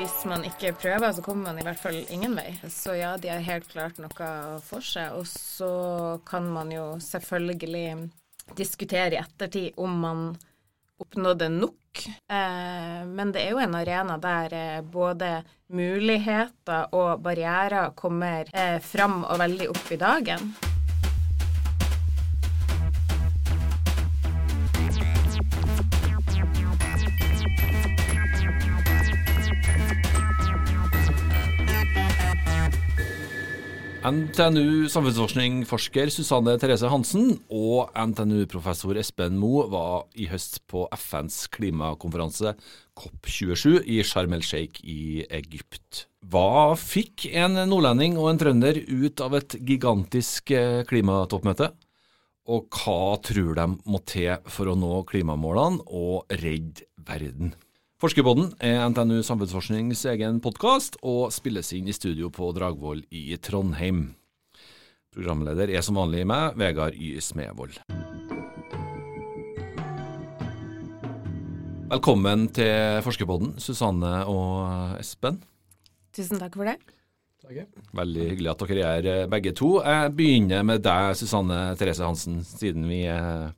[0.00, 2.54] Hvis man ikke prøver, så kommer man i hvert fall ingen vei.
[2.72, 4.28] Så ja, de har helt klart noe
[4.64, 5.12] for seg.
[5.12, 5.68] Og så
[6.24, 8.08] kan man jo selvfølgelig
[8.56, 10.24] diskutere i ettertid om man
[11.04, 12.06] oppnådde nok.
[12.32, 15.34] Eh, men det er jo en arena der eh, både
[15.68, 20.52] muligheter og barrierer kommer eh, fram og veldig opp i dagen.
[34.00, 42.54] NTNU samfunnsforskning-forsker Susanne Therese Hansen og NTNU-professor Espen Moe var i høst på FNs klimakonferanse
[42.96, 46.06] COP27 i Sharm el Sheikh i Egypt.
[46.32, 51.68] Hva fikk en nordlending og en trønder ut av et gigantisk eh, klimatoppmøte?
[52.48, 57.52] Og hva tror de må til for å nå klimamålene og redde verden?
[58.00, 64.14] Forskerpodden er NTNU Samfunnsforsknings egen podkast, og spilles inn i studio på Dragvoll i Trondheim.
[65.12, 67.18] Programleder er som vanlig meg, Vegard Y.
[67.20, 67.76] Smevold.
[71.92, 75.42] Velkommen til Forskerpodden, Susanne og Espen.
[76.16, 76.78] Tusen takk for det.
[78.00, 79.74] Veldig hyggelig at dere er her begge to.
[79.84, 83.50] Jeg begynner med deg, Susanne Therese Hansen, siden vi er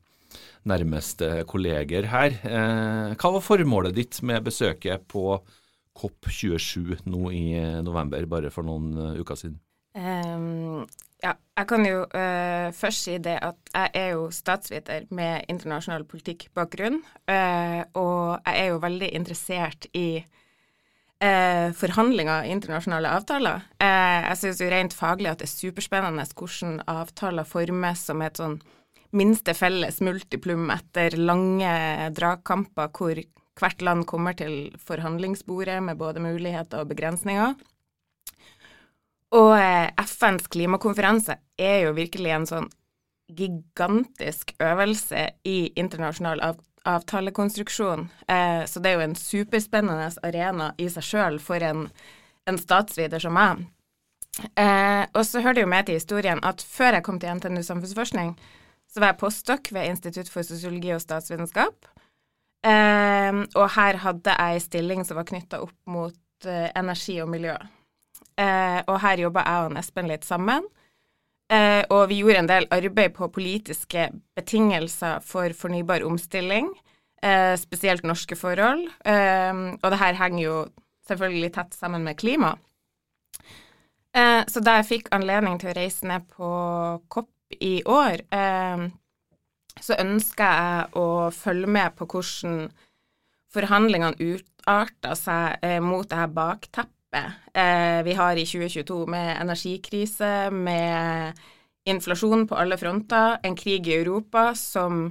[0.69, 2.39] nærmeste kolleger her.
[2.47, 5.37] Eh, hva var formålet ditt med besøket på
[5.93, 7.45] COP27 nå i
[7.85, 9.59] november, bare for noen eh, uker siden?
[9.93, 10.85] Um,
[11.21, 16.05] ja, jeg kan jo uh, først si det at jeg er jo statsviter med internasjonal
[16.09, 16.97] politikkbakgrunn.
[17.29, 23.69] Uh, og jeg er jo veldig interessert i uh, forhandlinger i internasjonale avtaler.
[23.79, 28.57] jeg syns jo rent faglig at det er superspennende hvordan avtaler formes som et sånn
[29.13, 31.73] minste felles multiplum etter lange
[32.17, 33.21] dragkamper hvor
[33.59, 37.53] hvert land kommer til forhandlingsbordet med både muligheter og begrensninger.
[39.33, 42.69] Og eh, FNs klimakonferanse er jo virkelig en sånn
[43.33, 48.09] gigantisk øvelse i internasjonal av avtalekonstruksjon.
[48.27, 51.87] Eh, så det er jo en superspennende arena i seg sjøl for en,
[52.49, 53.63] en statsviter som meg.
[54.59, 57.61] Eh, og så hører det jo med til historien at før jeg kom til NTNU
[57.63, 58.33] samfunnsforskning,
[58.93, 61.87] så var jeg postdoc ved Institutt for sosiologi og statsvitenskap.
[62.63, 67.31] Eh, og her hadde jeg ei stilling som var knytta opp mot eh, energi og
[67.33, 67.57] miljø.
[68.39, 70.69] Eh, og her jobba jeg og Espen litt sammen.
[71.53, 76.69] Eh, og vi gjorde en del arbeid på politiske betingelser for fornybar omstilling,
[77.21, 78.87] eh, spesielt norske forhold.
[79.05, 80.67] Ehm, og det her henger jo
[81.07, 82.55] selvfølgelig tett sammen med klima.
[84.15, 86.47] Eh, så da jeg fikk anledning til å reise ned på
[87.09, 87.29] COP
[87.61, 88.83] i år, eh,
[89.81, 92.67] så ønsker jeg å følge med på hvordan
[93.53, 100.31] forhandlingene utarter seg eh, mot det her bakteppet eh, vi har i 2022, med energikrise,
[100.51, 101.43] med
[101.89, 105.09] inflasjon på alle fronter, en krig i Europa som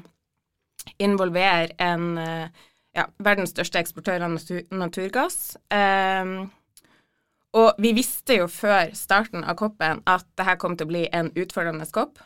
[0.98, 5.52] involverer en ja, verdens største eksportør av natur naturgass.
[7.52, 11.02] Og vi visste jo før starten av koppen at det her kom til å bli
[11.12, 12.20] en utfordrende kopp.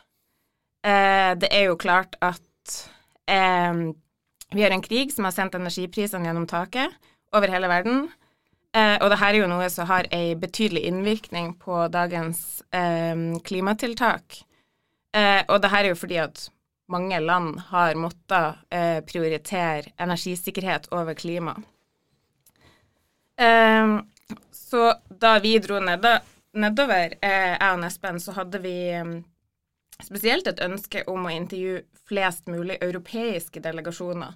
[0.85, 2.75] Eh, det er jo klart at
[3.29, 3.73] eh,
[4.53, 6.93] vi har en krig som har sendt energiprisene gjennom taket
[7.35, 8.07] over hele verden.
[8.75, 13.15] Eh, og dette er jo noe som har en betydelig innvirkning på dagens eh,
[13.47, 14.43] klimatiltak.
[15.15, 16.47] Eh, og dette er jo fordi at
[16.91, 21.57] mange land har måttet eh, prioritere energisikkerhet over klima.
[24.51, 28.73] så da vi dro nedover, jeg og Espen, så hadde vi
[30.03, 34.35] spesielt et ønske om å intervjue flest mulig europeiske delegasjoner.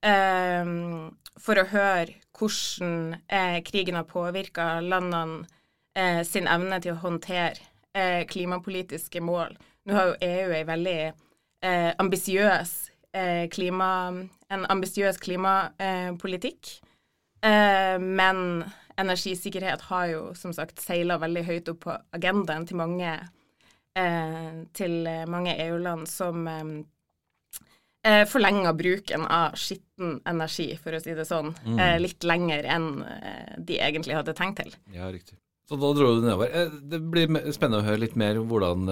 [0.00, 5.44] Um, for å høre hvordan eh, krigen har påvirka landene
[5.96, 7.60] eh, sin evne til å håndtere
[7.96, 9.56] eh, klimapolitiske mål.
[9.84, 12.74] Nå har jo EU en veldig eh, ambisiøs
[13.16, 13.90] eh, klima,
[14.52, 16.74] en ambisiøs klimapolitikk,
[17.44, 18.64] eh, men
[19.00, 23.28] energisikkerhet har jo som sagt seila veldig høyt opp på agendaen til mange eh,
[24.76, 26.64] til mange EU-land som eh,
[28.06, 31.78] eh, forlenger bruken av skitten energi, for å si det sånn, mm.
[31.78, 34.74] eh, litt lenger enn eh, de egentlig hadde tenkt til.
[34.94, 35.38] Ja, riktig.
[35.70, 36.50] Så da dro du nedover.
[36.50, 38.88] Eh, det blir spennende å høre litt mer hvordan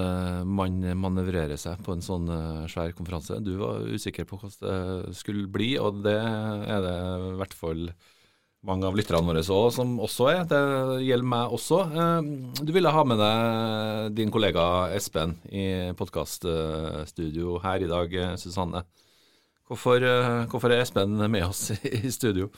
[0.46, 2.28] man manøvrerer seg på en sånn
[2.70, 3.40] svær konferanse.
[3.42, 6.96] Du var usikker på hvordan det skulle bli, og det er det
[7.32, 7.90] i hvert fall
[8.66, 10.40] mange av lytterne våre også, som også er.
[10.50, 10.62] Det
[11.06, 11.82] gjelder meg også.
[11.88, 12.30] Eh,
[12.62, 18.84] du ville ha med deg din kollega Espen i podkaststudio her i dag, Susanne.
[19.68, 22.48] Hvorfor, eh, hvorfor, er Espen med oss i studio?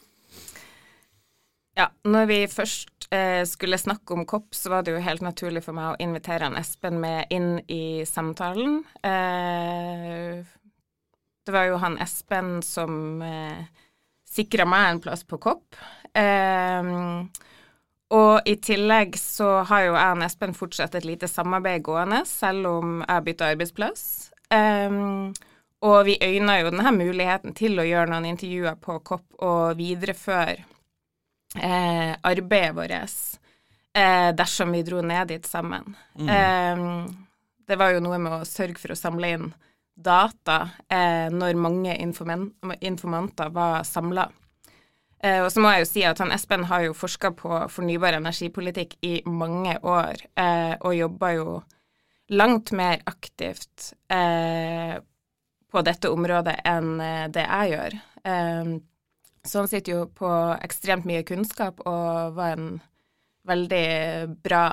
[1.78, 5.64] Ja, når vi først eh, skulle snakke om kopp, så var det jo helt naturlig
[5.64, 8.80] for meg å invitere han Espen med inn i samtalen.
[9.06, 10.40] Eh,
[11.46, 13.64] det var jo han Espen som eh,
[14.30, 15.78] sikra meg en plass på kopp.
[16.14, 16.90] Eh,
[18.10, 22.66] og i tillegg så har jo jeg og Espen fortsatt et lite samarbeid gående, selv
[22.72, 24.02] om jeg bytta arbeidsplass.
[24.50, 25.30] Um,
[25.86, 30.58] og vi øyna jo denne muligheten til å gjøre noen intervjuer på Kopp og videreføre
[31.56, 33.38] eh, arbeidet vårt
[33.96, 35.94] eh, dersom vi dro ned dit sammen.
[36.18, 36.28] Mm.
[36.28, 36.84] Eh,
[37.70, 39.48] det var jo noe med å sørge for å samle inn
[40.04, 40.58] data
[40.88, 41.96] eh, når mange
[42.80, 44.28] informanter var samla.
[45.22, 48.16] Eh, og så må jeg jo si at han Espen har jo forska på fornybar
[48.18, 51.60] energipolitikk i mange år, eh, og jobber jo
[52.30, 53.90] langt mer aktivt
[55.70, 56.92] på dette området enn
[57.34, 57.96] det jeg gjør.
[59.42, 60.30] Så han sitter jo på
[60.62, 62.78] ekstremt mye kunnskap og var en
[63.48, 63.86] veldig
[64.44, 64.64] bra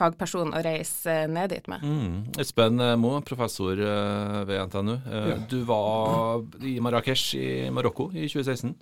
[0.00, 1.84] fagperson å reise ned dit med.
[1.84, 2.14] Mm.
[2.40, 4.94] Espen Moe, professor eh, ved NTNU.
[4.96, 5.36] Eh, ja.
[5.50, 8.74] Du var i Marrakech i Marokko i 2016.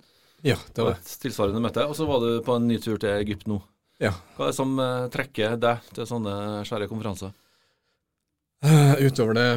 [0.47, 1.83] Ja, det var et tilsvarende møte.
[1.89, 3.59] Og så var du på en ny tur til Egypt nå.
[3.99, 4.13] Ja.
[4.37, 6.35] Hva er det som eh, trekker deg til sånne
[6.67, 7.35] svære konferanser?
[8.59, 9.49] Uh, utover det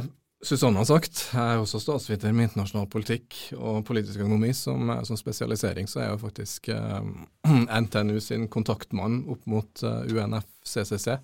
[0.42, 5.18] Susanne har sagt, jeg er også statsviter med internasjonal politikk og politisk økonomi som, som
[5.18, 7.12] spesialisering, så er jeg jo faktisk eh,
[7.84, 11.14] NTNU sin kontaktmann opp mot eh, UNFCCC.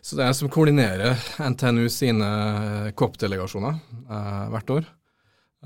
[0.00, 2.30] Så det er jeg som koordinerer NTNU sine
[2.94, 4.86] COP-delegasjoner eh, hvert år.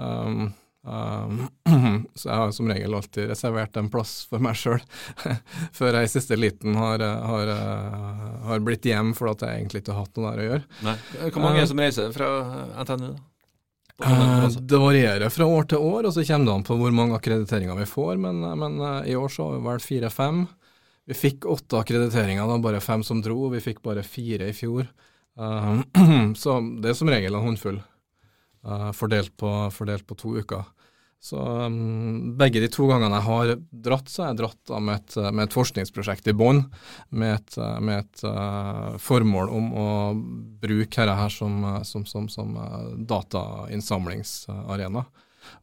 [0.01, 0.49] Um,
[0.85, 1.47] Um,
[2.15, 4.83] så jeg har som regel alltid reservert en plass for meg sjøl,
[5.79, 7.53] før jeg i siste liten har, har,
[8.49, 10.67] har blitt hjem for at jeg egentlig ikke har hatt noe der å gjøre.
[10.85, 10.99] Nei.
[11.23, 12.35] Hvor mange er det som reiser fra
[12.85, 13.15] NTNU?
[13.15, 13.23] da?
[14.59, 17.79] det varierer fra år til år, og så kommer det an på hvor mange akkrediteringer
[17.79, 18.17] vi får.
[18.21, 20.45] Men, men i år så har vi vel fire-fem.
[21.05, 23.49] Vi fikk åtte akkrediteringer, da bare fem som dro.
[23.53, 24.89] Vi fikk bare fire i fjor.
[25.39, 25.83] Uh,
[26.43, 27.81] så det er som regel en håndfull.
[28.65, 30.65] Uh, fordelt, på, fordelt, på, to uker.
[31.25, 33.51] Så um, begge de to gangene jeg har
[33.87, 36.61] dratt, så har jeg dratt da med et, med et forskningsprosjekt i bånn,
[37.17, 39.87] med et, med et uh, formål om å
[40.61, 42.53] bruke dette her som, som, som, som
[43.09, 45.07] datainnsamlingsarena.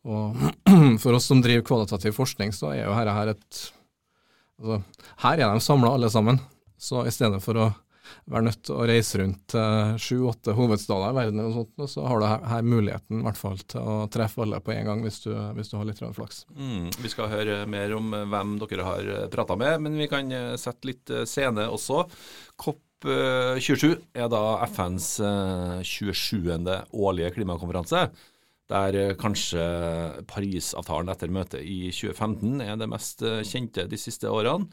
[0.10, 0.42] Og
[1.04, 3.62] for oss som driver kvalitativ forskning, så er jo dette her et
[4.58, 4.82] altså,
[5.28, 6.42] Her er de samla alle sammen.
[6.82, 7.70] Så i stedet for å
[8.32, 12.06] være nødt til å reise rundt uh, sju-åtte hovedstader i verden, og sånt, og så
[12.08, 15.04] har du her, her muligheten i hvert fall til å treffe alle på en gang,
[15.06, 16.46] hvis du, hvis du har litt flaks.
[16.56, 20.10] Mm, vi skal høre mer om eh, hvem dere har eh, prata med, men vi
[20.12, 22.04] kan sette litt scene også.
[22.62, 23.88] COP27
[24.18, 25.14] er da FNs
[25.88, 26.70] 27.
[26.94, 28.06] årlige klimakonferanse
[28.72, 29.64] der kanskje
[30.30, 34.70] Parisavtalen etter møtet i 2015 er det mest kjente de siste årene.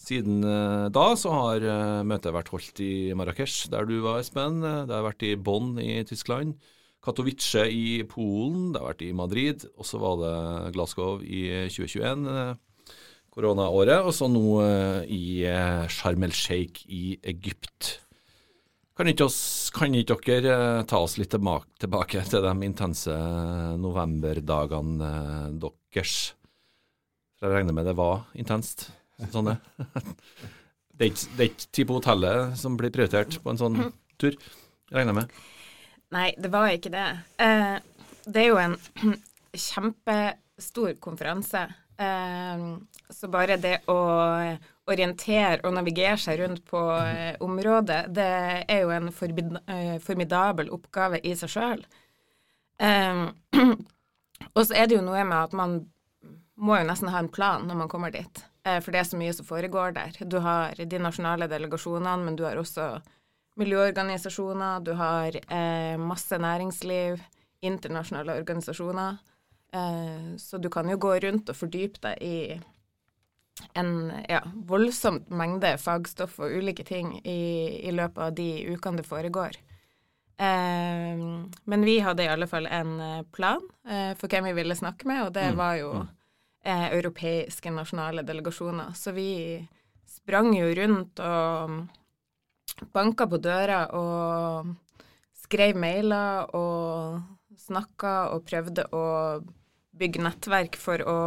[0.00, 4.62] Siden eh, da så har eh, møtet vært holdt i Marrakech, der du var, Espen.
[4.64, 6.56] Det har vært i Bonn i Tyskland.
[7.04, 12.26] Katowice i Polen, det har vært i Madrid, og så var det Glasgow i 2021,
[12.32, 12.94] eh,
[13.30, 14.42] koronaåret, og så nå
[15.06, 15.46] i
[15.92, 18.00] Sharm el Sheikh i Egypt.
[18.98, 23.14] Kan ikke, oss, kan ikke dere ta oss litt tilbake til de intense
[23.80, 25.12] novemberdagene
[25.62, 26.16] deres?
[27.38, 28.90] For jeg regner med det var intenst?
[29.28, 29.56] Sånn det.
[31.00, 33.78] Det er, ikke, det er ikke tid på hotellet som blir prioritert på en sånn
[34.20, 34.34] tur,
[34.92, 35.38] regner jeg med?
[36.12, 37.06] Nei, det var ikke det.
[37.40, 37.76] Eh,
[38.26, 38.76] det er jo en
[39.68, 41.62] kjempestor konferanse.
[42.00, 42.64] Eh,
[43.10, 43.96] så bare det å
[44.90, 48.28] orientere og navigere seg rundt på eh, området, det
[48.66, 51.86] er jo en formidabel oppgave i seg sjøl.
[54.56, 55.80] Og så er det jo noe med at man
[56.60, 58.40] må jo nesten ha en plan når man kommer dit.
[58.64, 60.18] Eh, for det er så mye som foregår der.
[60.28, 62.98] Du har de nasjonale delegasjonene, men du har også
[63.60, 67.20] miljøorganisasjoner, du har eh, masse næringsliv,
[67.62, 69.16] internasjonale organisasjoner.
[69.72, 72.60] Eh, så du kan jo gå rundt og fordype deg i
[73.76, 79.08] en ja, voldsomt mengde fagstoff og ulike ting i, i løpet av de ukene det
[79.08, 79.58] foregår.
[80.40, 81.26] Eh,
[81.64, 82.96] men vi hadde i alle fall en
[83.32, 83.64] plan
[84.16, 85.58] for hvem vi ville snakke med, og det mm.
[85.58, 86.08] var jo mm
[86.64, 88.92] eh, europeiske nasjonale delegasjoner.
[88.94, 89.60] Så vi
[90.08, 91.76] sprang jo rundt og
[92.94, 94.70] banka på døra og
[95.36, 97.20] skrev mailer og
[97.60, 99.04] snakka og prøvde å
[100.00, 101.18] bygge nettverk for å,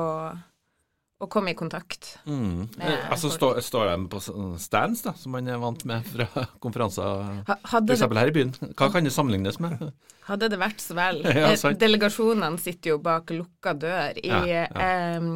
[1.24, 2.14] å komme i kontakt.
[2.28, 2.68] Mm.
[2.80, 4.22] Eh, altså står, stå de på
[4.62, 6.28] stands, da, som man er vant med fra
[6.64, 8.06] konferanser f.eks.
[8.06, 8.54] her i byen?
[8.74, 9.80] Hva kan det sammenlignes med?
[10.30, 11.22] hadde det vært så vel.
[11.34, 11.76] Ja, Eh.
[11.80, 14.64] Delegasjonene sitter jo bak lukka dør i Ja, ja.
[14.80, 15.28] eh,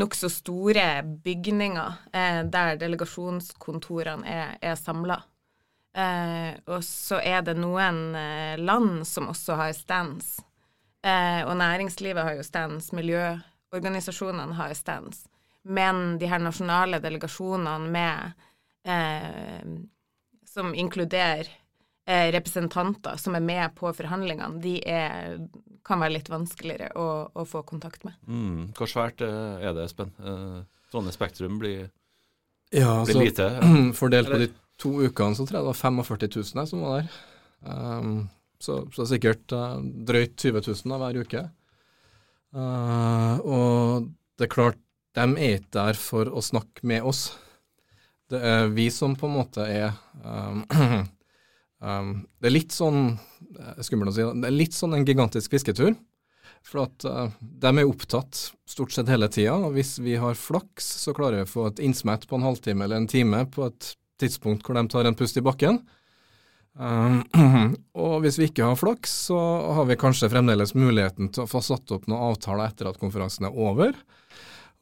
[0.00, 0.88] nokså store
[1.24, 5.20] bygninger eh, der delegasjonskontorene er, er samla.
[5.94, 10.38] Eh, og så er det noen eh, land som også har stands.
[11.04, 12.90] Eh, og næringslivet har jo stands,
[13.74, 15.24] miljøorganisasjonene har stands.
[15.62, 18.32] Men de her nasjonale delegasjonene med
[18.84, 19.64] eh,
[20.46, 21.48] Som inkluderer
[22.06, 25.40] eh, representanter som er med på forhandlingene, de er,
[25.84, 28.14] kan være litt vanskeligere å, å få kontakt med.
[28.28, 28.72] Mm.
[28.76, 30.12] Hvor svært eh, er det, Espen?
[30.20, 30.60] Eh,
[30.92, 31.90] Trondheim Spektrum blir,
[32.70, 33.48] Ja, blir altså, lite.
[34.00, 37.18] fordelt på de to ukene så tror jeg det var 45 000 som var der.
[37.64, 38.28] Um,
[38.60, 41.44] så, så sikkert uh, drøyt 20 000 da, hver uke.
[42.54, 44.78] Eh, og det er klart,
[45.14, 47.28] de er ikke der for å snakke med oss.
[48.30, 49.92] Det er vi som på en måte er
[50.24, 50.62] um,
[51.82, 55.52] um, Det er litt sånn eh, skummelt å si, det er litt sånn en gigantisk
[55.54, 55.92] fisketur.
[56.64, 58.38] For at uh, de er opptatt
[58.70, 61.82] stort sett hele tida, og hvis vi har flaks, så klarer vi å få et
[61.84, 63.90] innsmett på en halvtime eller en time på et
[64.22, 65.82] tidspunkt hvor de tar en pust i bakken.
[66.74, 67.22] Um,
[68.04, 69.38] og hvis vi ikke har flaks, så
[69.76, 73.48] har vi kanskje fremdeles muligheten til å få satt opp noen avtaler etter at konferansen
[73.48, 73.94] er over.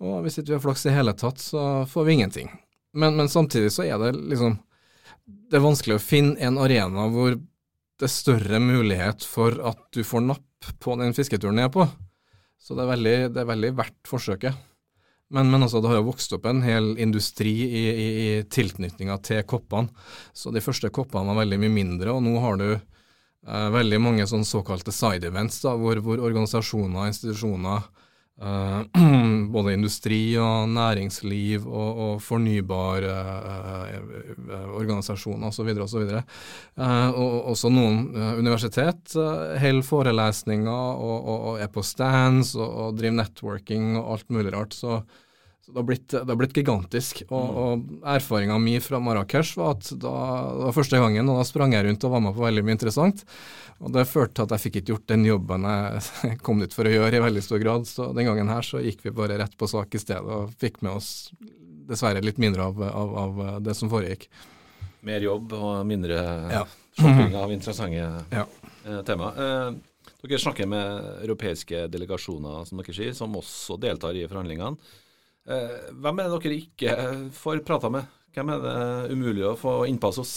[0.03, 2.53] Og hvis ikke vi har flaks i hele tatt, så får vi ingenting.
[2.97, 4.59] Men, men samtidig så er det liksom
[5.25, 10.03] Det er vanskelig å finne en arena hvor det er større mulighet for at du
[10.05, 11.87] får napp på den fisketuren jeg er på.
[12.59, 14.59] Så det er veldig, det er veldig verdt forsøket.
[15.33, 19.17] Men, men altså, det har jo vokst opp en hel industri i, i, i tilknytninga
[19.25, 19.89] til koppene.
[20.37, 24.29] Så de første koppene var veldig mye mindre, og nå har du eh, veldig mange
[24.29, 27.89] sånn såkalte side events, da, hvor, hvor organisasjoner og institusjoner,
[28.43, 29.03] eh,
[29.55, 36.23] både industri og næringsliv og, og fornybare uh, organisasjoner osv., så
[36.73, 42.71] Uh, og også noen universitet uh, holder forelesninger og, og, og er på stands og,
[42.87, 44.75] og driver networking og alt mulig rart.
[44.75, 45.03] Så,
[45.63, 47.23] så det, har blitt, det har blitt gigantisk.
[47.31, 50.13] Og, og erfaringa mi fra Marrakech var at da,
[50.59, 52.75] det var første gangen, og da sprang jeg rundt og var med på veldig mye
[52.77, 53.23] interessant.
[53.83, 56.87] Og det førte til at jeg fikk ikke gjort den jobben jeg kom dit for
[56.87, 57.87] å gjøre i veldig stor grad.
[57.87, 60.83] Så den gangen her så gikk vi bare rett på sak i stedet og fikk
[60.83, 61.31] med oss
[61.89, 64.29] dessverre litt mindre av, av, av det som foregikk.
[65.07, 66.19] Mer jobb og mindre
[66.53, 66.65] Ja.
[66.99, 68.45] shopping av interessante Ja.
[68.87, 69.33] eh, tema.
[69.35, 69.73] Eh,
[70.23, 74.77] dere snakker med europeiske delegasjoner, som dere sier, som også deltar i forhandlingene.
[75.49, 76.97] Eh, hvem er det dere ikke
[77.35, 78.07] får prata med?
[78.33, 80.35] Hvem er det umulig å få innpass hos?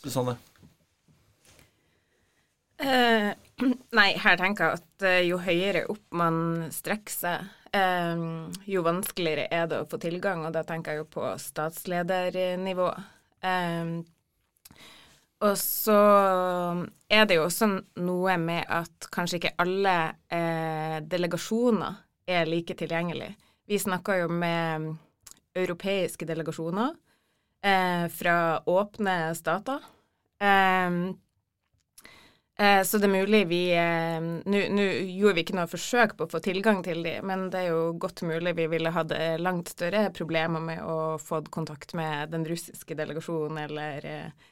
[0.00, 0.38] Susanne?
[2.78, 3.30] Eh,
[3.98, 8.26] nei, her tenker jeg at eh, jo høyere opp man strekker seg, eh,
[8.70, 12.92] jo vanskeligere er det å få tilgang, og da tenker jeg jo på statsledernivå.
[13.44, 13.98] Eh,
[15.38, 15.98] og så
[17.06, 17.68] er det jo også
[18.02, 19.98] noe med at kanskje ikke alle
[20.34, 23.36] eh, delegasjoner er like tilgjengelige.
[23.68, 24.88] Vi snakker jo med
[25.58, 26.94] europeiske delegasjoner
[27.64, 29.84] eh, fra åpne stater.
[30.40, 30.90] Eh,
[32.58, 34.60] Eh, Så det er mulig vi eh, Nå
[35.06, 37.92] gjorde vi ikke noe forsøk på å få tilgang til de, men det er jo
[38.02, 42.46] godt mulig vi ville hatt eh, langt større problemer med å få kontakt med den
[42.48, 44.48] russiske delegasjonen eller eh,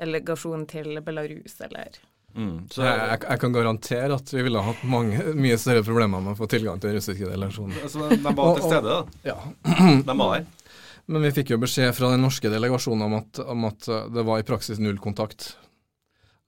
[0.00, 2.00] delegasjonen til Belarus eller
[2.34, 2.68] Mm.
[2.70, 6.36] Så, Jeg, jeg, jeg kan garantere at vi ville hatt mange, mye større problemer med
[6.36, 7.88] å få tilgang til den russiske delegasjonen.
[7.90, 9.24] så de var til stede, da?
[9.26, 9.38] Ja.
[10.08, 10.76] De var der?
[11.10, 14.38] Men vi fikk jo beskjed fra den norske delegasjonen om at, om at det var
[14.38, 15.56] i praksis null kontakt.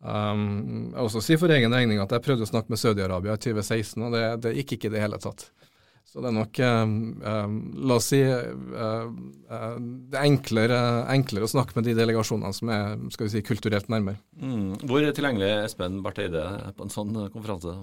[0.02, 3.42] Um, jeg også si for egen regning at jeg prøvde å snakke med Saudi-Arabia i
[3.42, 5.48] 2016, og det, det gikk ikke i det hele tatt.
[6.12, 7.54] Så det er nok eh, um,
[7.88, 9.06] La oss si eh, uh,
[9.80, 10.80] det er enklere,
[11.14, 14.20] enklere å snakke med de delegasjonene som er skal vi si, kulturelt nærmere.
[14.36, 14.84] Mm.
[14.84, 16.44] Hvor tilgjengelig er Espen Barth Eide
[16.76, 17.78] på en sånn konferanse?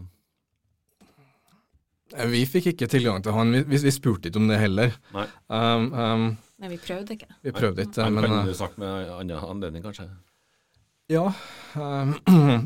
[2.14, 4.96] Eh, Vi fikk ikke tilgang til han, vi, vi, spurte ikke om det heller.
[5.16, 5.26] Nei.
[5.50, 7.30] Um, um, Nei, vi prøvde ikke.
[7.46, 10.10] vi prøvde ikke, Han men kan du snakke med andre annen anledning, kanskje?
[11.10, 11.34] Ja,
[11.76, 12.14] um,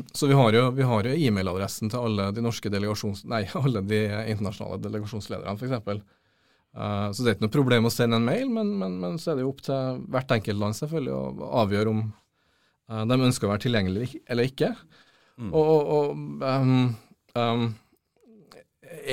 [0.12, 3.22] så vi har jo, vi har jo e-mailadressen til alle de norske delegasjons...
[3.30, 4.00] Nei, alle de
[4.34, 6.02] internasjonale delegasjonslederne, f.eks.
[6.74, 9.32] Uh, så det er ikke noe problem å sende en mail, men, men, men så
[9.32, 13.48] er det jo opp til hvert enkelt land selvfølgelig å avgjøre om uh, de ønsker
[13.48, 14.74] å være tilgjengelige eller ikke.
[15.40, 15.48] Mm.
[15.48, 16.74] Og, og, um,
[17.38, 17.64] um,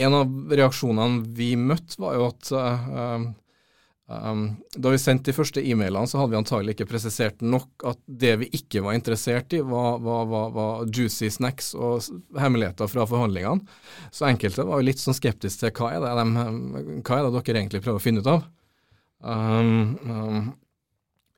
[0.01, 3.31] en av reaksjonene vi møtte, var jo at um,
[4.11, 7.99] Um, da vi sendte de første e-mailene, så hadde vi antagelig ikke presisert nok at
[8.05, 13.05] det vi ikke var interessert i, var, var, var, var juicy snacks og hemmeligheter fra
[13.07, 13.63] forhandlingene.
[14.11, 16.25] Så enkelte var jo litt sånn skeptiske til hva er de,
[17.05, 18.43] hva er det dere egentlig prøver å finne ut av.
[19.21, 20.51] Um, um,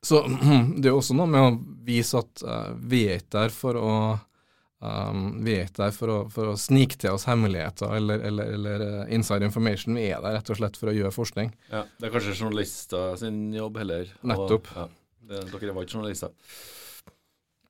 [0.04, 0.24] så
[0.80, 3.94] det er også noe med å vise at uh, vi er ikke der for å
[4.84, 8.50] Um, vi er ikke der for å, for å, snike til oss hemmeligheter eller, eller,
[8.58, 9.96] eller, uh, inside information.
[9.96, 11.54] Vi er der rett og slett for å gjøre forskning.
[11.70, 14.12] Ja, Det er kanskje journalister sin jobb heller.
[14.28, 14.68] Nettopp.
[14.74, 16.34] Og, ja, det, dere var ikke journalister.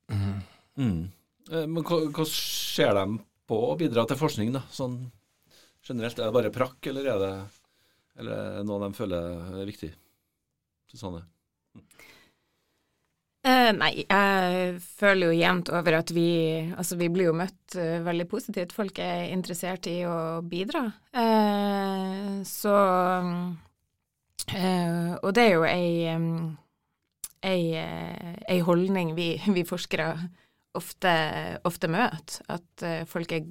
[0.10, 0.39] Mm.
[0.82, 1.03] Mm.
[1.51, 3.05] Eh, men hva, ser de
[3.50, 4.63] på å bidra til forskning, da?
[4.74, 4.98] Sånn
[5.86, 6.17] generelt?
[6.17, 7.34] Er det bare prakk, eller er det,
[8.24, 9.91] eller er det noe de føler er viktig?
[10.89, 11.27] Susanne?
[13.43, 16.27] Uh, nei, jeg føler jo jevnt over at vi
[16.77, 18.71] Altså, vi blir jo møtt uh, veldig positivt.
[18.75, 20.85] Folk er interessert i å bidra.
[21.12, 22.75] Uh, så
[24.53, 26.55] Og det er jo ei, um,
[27.43, 30.07] ei, ei holdning vi, vi forskere
[30.75, 31.13] ofte,
[31.67, 32.39] ofte, møter.
[32.51, 33.45] At folk er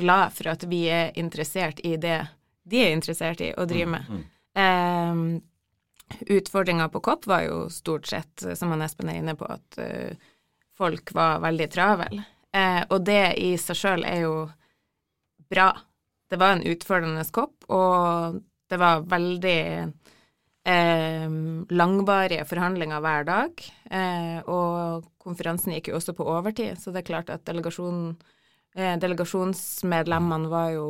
[0.00, 2.18] glad for at vi er interessert i det
[2.64, 4.08] de er interessert i å drive med.
[4.08, 4.22] Mm,
[4.56, 5.34] mm.
[6.20, 10.30] Utfordringa på Kopp var jo stort sett, som han Espen er inne på, at uh,
[10.78, 12.22] folk var veldig travel.
[12.54, 14.34] Uh, og det i seg sjøl er jo
[15.50, 15.72] bra.
[16.30, 18.40] Det var en utfordrende kopp, og
[18.70, 21.36] det var veldig uh,
[21.82, 23.66] langvarige forhandlinger hver dag.
[24.50, 28.16] og konferansen gikk jo også på overtid, så det er klart at delegasjon,
[28.74, 30.88] delegasjonsmedlemmene var jo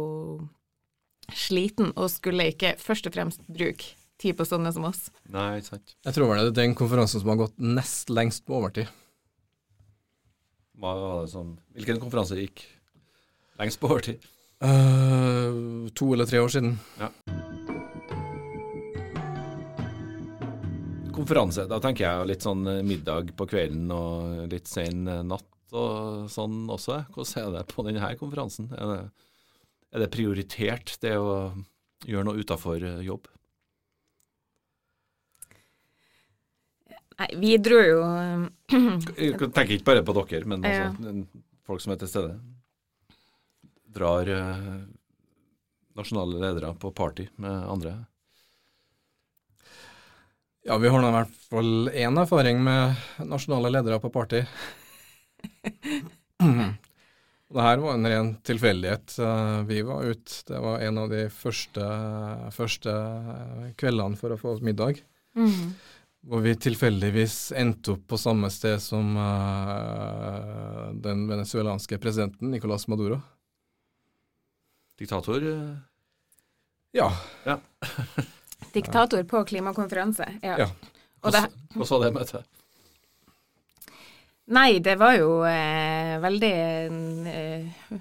[1.33, 5.09] sliten og skulle ikke først og fremst bruke tid på sånne som oss.
[5.33, 5.97] Nei, sant.
[6.05, 8.91] Jeg tror vel det er den konferansen som har gått nest lengst på overtid.
[10.79, 12.65] Hva var det som Hvilken konferanse gikk
[13.61, 14.23] lengst på overtid?
[14.65, 16.79] Uh, to eller tre år siden.
[16.99, 17.11] Ja.
[21.15, 25.75] Konferanse, da tenker jeg litt sånn eh, middag på kvelden og litt sen eh, natt
[25.75, 27.05] og sånn også.
[27.15, 28.67] Hvordan er det på denne konferansen?
[28.75, 29.29] Er det,
[29.95, 31.53] er det prioritert, det å
[32.03, 33.31] gjøre noe utafor jobb?
[37.21, 37.99] Nei, vi dro jo
[38.75, 41.13] Jeg tenker ikke bare på dere, men altså, ja.
[41.67, 42.33] folk som er til stede.
[43.95, 44.81] Drar eh,
[45.95, 47.95] nasjonale ledere på party med andre.
[50.65, 52.97] Ja, vi har nå i hvert fall én erfaring med
[53.29, 54.43] nasjonale ledere på party.
[57.55, 59.13] Det her var en ren tilfeldighet.
[59.23, 60.33] Eh, vi var ute.
[60.49, 61.85] Det var en av de første,
[62.57, 62.95] første
[63.79, 64.99] kveldene for å få middag.
[65.39, 65.77] Mm.
[66.25, 73.21] Hvor vi tilfeldigvis endte opp på samme sted som uh, den venezuelanske presidenten Nicolás Maduro.
[74.99, 75.45] Diktator?
[75.45, 75.77] Uh...
[76.97, 77.11] Ja.
[77.45, 77.59] ja.
[78.73, 80.59] Diktator på klimakonferanse, ja.
[80.59, 80.69] ja.
[81.21, 82.51] Hvordan var det møtet?
[84.55, 86.53] Nei, det var jo eh, veldig
[87.33, 88.01] eh,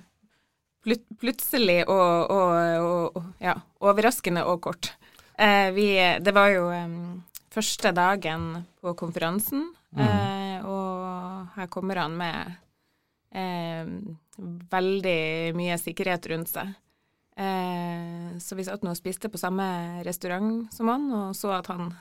[0.84, 4.92] plut plutselig og, og, og, ja, overraskende og kort.
[5.40, 5.88] Eh, vi,
[6.20, 6.66] det var jo
[7.54, 10.04] første dagen på konferansen, mm.
[10.04, 12.56] eh, og her kommer han med
[13.36, 13.92] eh,
[14.74, 16.74] veldig mye sikkerhet rundt seg.
[17.38, 19.66] Eh, så vi satt nå og spiste på samme
[20.06, 21.94] restaurant som han, og så at han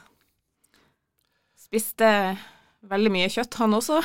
[1.60, 2.08] spiste
[2.90, 4.00] veldig mye kjøtt, han også.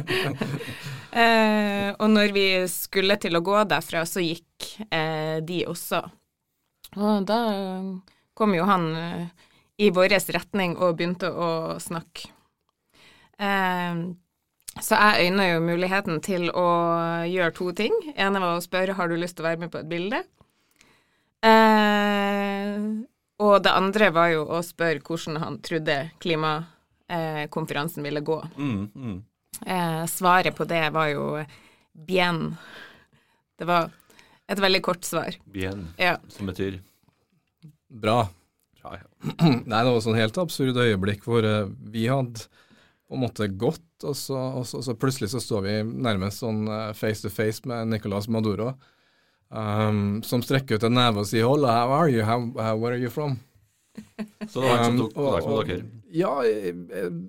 [1.22, 6.02] eh, og når vi skulle til å gå derfra, så gikk eh, de også.
[6.98, 7.40] Og da
[8.38, 9.48] kom jo han eh,
[9.80, 12.28] i vår retning og begynte å snakke.
[13.40, 14.02] Eh,
[14.80, 16.68] så jeg øyna jo muligheten til å
[17.26, 17.94] gjøre to ting.
[18.14, 20.22] ene var å spørre har du lyst til å være med på et bilde.
[21.42, 22.76] Eh,
[23.40, 28.38] og det andre var jo å spørre hvordan han trodde klimakonferansen ville gå.
[28.56, 29.16] Mm, mm.
[29.66, 31.24] Eh, svaret på det var jo
[31.92, 32.56] bien.
[33.58, 33.90] Det var
[34.48, 35.34] et veldig kort svar.
[35.44, 36.18] Bien, ja.
[36.28, 36.80] som betyr
[37.90, 38.28] Bra.
[38.84, 39.06] Ja, ja.
[39.70, 42.46] Nei, det var sånn helt absurd øyeblikk hvor uh, vi hadde
[43.10, 46.44] på en måte gått, og så, og så, og så plutselig så står vi nærmest
[46.44, 48.72] sånn uh, face to face med Nicolas Maduro,
[49.50, 52.22] um, som strekker ut en neve og sier 'Hola, how are you?
[52.24, 53.40] How, how, where are you from?'
[54.48, 55.99] Så det var han som tok kontakt med dere?
[56.12, 56.72] Ja, i,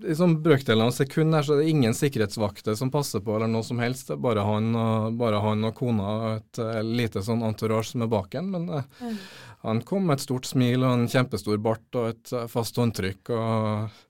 [0.09, 3.49] i sånn brøkdelen av sekund her så er det ingen sikkerhetsvakter som passer på, eller
[3.51, 4.07] noe som helst.
[4.09, 7.91] Det er bare han og, bare han og kona og et uh, lite sånn entourage
[7.91, 8.49] som er bak ham.
[8.55, 9.19] Men uh, mm.
[9.61, 13.33] Han kom med et stort smil og en kjempestor bart og et uh, fast håndtrykk
[13.37, 14.01] og,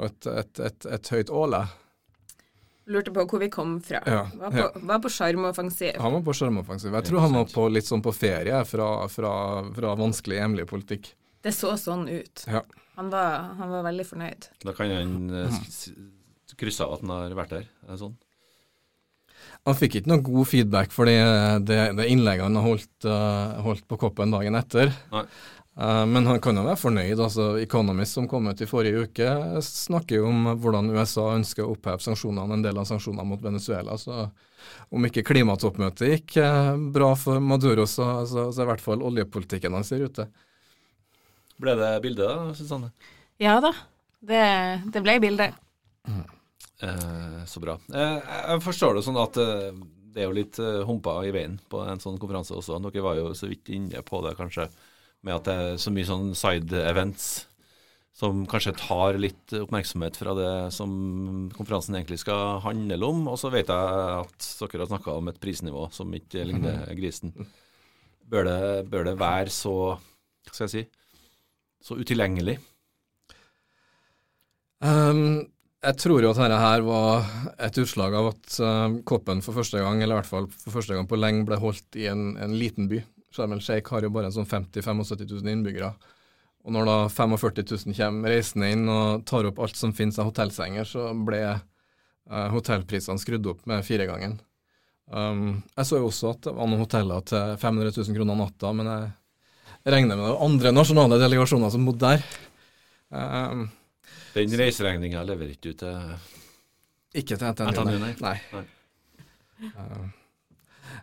[0.00, 1.62] og et, et, et, et, høyt åle.
[2.90, 4.02] Lurte på hvor vi kom fra.
[4.02, 4.24] Ja,
[4.82, 5.94] var på sjarmoffensiv.
[6.02, 6.90] Han var på sjarm og offensiv.
[6.98, 9.34] Jeg tror han var på, litt sånn på ferie fra, fra,
[9.76, 11.12] fra vanskelig hjemlig politikk.
[11.46, 12.42] Det så sånn ut.
[12.50, 12.66] Ja.
[12.98, 14.50] Han, var, han var veldig fornøyd.
[14.66, 15.62] Da kan han eh,
[16.60, 17.70] krysse av at han har vært der.
[17.88, 18.18] Er sånn?
[19.66, 21.18] Han fikk ikke noe god feedback for det,
[21.66, 24.92] det, det innlegget han har holdt, eh, holdt på koppen dagen etter.
[25.14, 25.24] Nei.
[25.78, 27.20] Eh, men han kan jo være fornøyd.
[27.20, 29.28] altså Economist, som kom ut i forrige uke,
[29.64, 33.96] snakker jo om hvordan USA ønsker å oppheve sanksjonene, en del av sanksjonene mot Venezuela.
[33.98, 34.26] Så
[34.92, 39.06] om ikke klimatoppmøtet gikk eh, bra for Maduro, så, så, så er i hvert fall
[39.08, 40.28] oljepolitikken hans i rute.
[41.62, 42.90] Ble det bilde, da, Susanne?
[43.42, 43.70] Ja da,
[44.22, 44.44] det,
[44.94, 45.52] det ble bilde.
[46.82, 47.76] Eh, så bra.
[47.94, 49.68] Eh, jeg forstår det sånn at eh,
[50.12, 52.80] det er jo litt eh, humper i veien på en sånn konferanse også.
[52.88, 54.66] Dere var jo så vidt inne på det, kanskje,
[55.22, 57.30] med at det er så mye sånn side events
[58.12, 60.90] som kanskje tar litt oppmerksomhet fra det som
[61.54, 63.22] konferansen egentlig skal handle om.
[63.32, 67.32] Og så vet jeg at dere har snakka om et prisnivå som ikke ligner grisen.
[68.28, 68.58] Bør det,
[68.92, 70.82] bør det være så Hva skal jeg si
[71.82, 72.58] så utilgjengelig?
[74.82, 75.44] Um,
[75.82, 77.26] jeg tror jo at dette her var
[77.62, 80.94] et utslag av at uh, Koppen for første gang, eller i hvert fall for første
[80.94, 83.02] gang på lenge, ble holdt i en, en liten by.
[83.32, 85.92] Sharm el Sheikh har jo bare en sånn 50 000-75 000 innbyggere.
[86.62, 90.28] Og når da 45 000 kommer reisende inn og tar opp alt som finnes av
[90.30, 94.38] hotellsenger, så ble uh, hotellprisene skrudd opp med firegangen.
[95.10, 98.70] Um, jeg så jo også at det var noen hoteller til 500 000 kroner natta,
[98.76, 99.10] men jeg
[99.90, 102.26] regner med det var andre nasjonale delegasjoner som bodde der.
[103.10, 103.66] Um,
[104.32, 108.14] Den reiseregninga lever ikke ut til Ikke til NTNU, nei.
[108.22, 108.36] nei.
[108.54, 108.62] Nei.
[109.76, 110.06] Uh,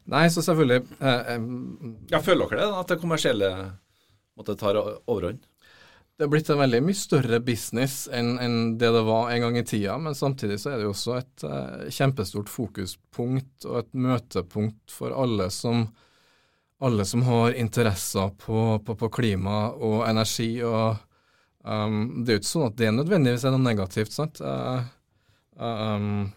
[0.10, 3.52] nei, så selvfølgelig uh, um, Ja, Føler dere det, at det kommersielle
[4.40, 5.44] måtte ta overhånd?
[6.20, 9.56] Det er blitt en veldig mye større business enn en det det var en gang
[9.56, 13.94] i tida, men samtidig så er det jo også et uh, kjempestort fokuspunkt og et
[13.96, 15.86] møtepunkt for alle som,
[16.80, 20.52] alle som har interesser på, på, på klima og energi.
[20.64, 20.96] og
[21.64, 24.16] um, Det er jo ikke sånn at det nødvendigvis er noe negativt.
[24.16, 24.40] sant?
[24.40, 24.86] Uh,
[25.60, 26.30] um,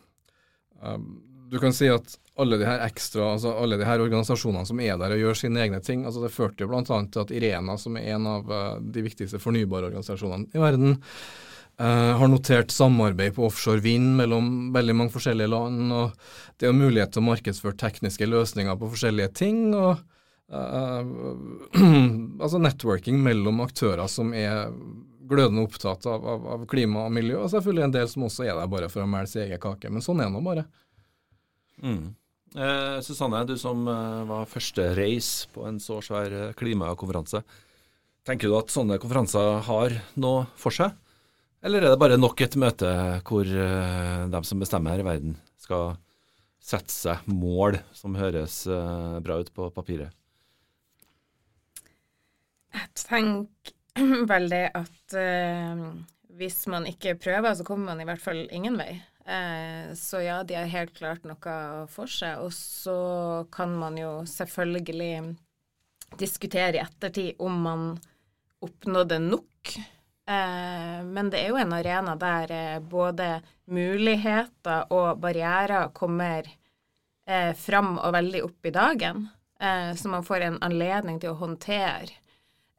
[0.83, 1.07] um,
[1.53, 4.97] du kan si at alle de her ekstra, altså alle de her organisasjonene som er
[4.99, 6.83] der og gjør sine egne ting, altså det førte jo bl.a.
[6.89, 11.01] til at Irena, som er en av eh, de viktigste fornybarorganisasjonene i verden,
[11.81, 15.89] Uh, har notert samarbeid på offshore vind mellom veldig mange forskjellige land.
[15.97, 16.13] og
[16.61, 19.73] Det er mulighet til å markedsføre tekniske løsninger på forskjellige ting.
[19.75, 20.03] og
[20.53, 24.69] altså networking mellom aktører som er
[25.29, 28.57] glødende opptatt av, av, av klima og miljø, og selvfølgelig en del som også er
[28.59, 29.91] der bare for å melde sin egen kake.
[29.93, 30.67] Men sånn er det nå bare.
[31.83, 32.13] Mm.
[32.53, 37.43] Eh, Susanne, du som eh, var første reis på en så svær eh, klimakonferanse.
[38.29, 40.93] Tenker du at sånne konferanser har noe for seg?
[41.63, 42.91] Eller er det bare nok et møte
[43.27, 45.95] hvor eh, de som bestemmer her i verden, skal
[46.63, 50.13] sette seg mål som høres eh, bra ut på papiret?
[52.73, 53.79] Jeg tenker
[54.33, 55.87] vel det at eh,
[56.39, 58.95] hvis man ikke prøver, så kommer man i hvert fall ingen vei.
[59.27, 61.57] Eh, så ja, de har helt klart noe
[61.93, 62.41] for seg.
[62.43, 62.99] Og så
[63.53, 65.37] kan man jo selvfølgelig
[66.21, 67.85] diskutere i ettertid om man
[68.63, 69.75] oppnådde nok.
[70.29, 73.41] Eh, men det er jo en arena der eh, både
[73.73, 76.49] muligheter og barrierer kommer
[77.27, 79.27] eh, fram og veldig opp i dagen.
[79.61, 82.19] Eh, så man får en anledning til å håndtere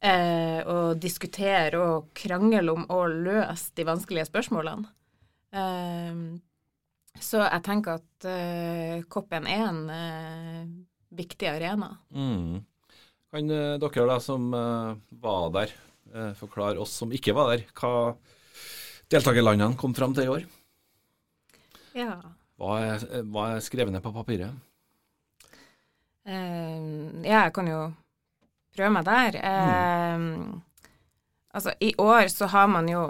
[0.03, 4.89] eh, og diskutere og krangle om og løse de vanskelige spørsmålene.
[5.53, 6.19] Eh,
[7.21, 10.61] så jeg tenker at eh, COP1 er en eh,
[11.13, 11.93] viktig arena.
[12.09, 12.63] Mm.
[13.33, 15.75] Kan eh, dere da som eh, var der,
[16.37, 18.11] forklare oss som ikke var der, hva
[19.09, 20.43] deltakerlandene kom fram til i år?
[21.97, 22.19] Ja.
[22.61, 24.53] Hva er, hva er skrevet ned på papiret?
[26.23, 26.83] Eh,
[27.25, 27.79] ja, jeg kan jo
[28.75, 29.39] prøve meg der.
[29.39, 30.29] Eh,
[31.53, 33.03] Altså, i år så har man jo